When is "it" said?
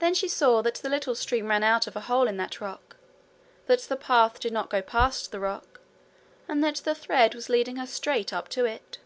8.64-8.98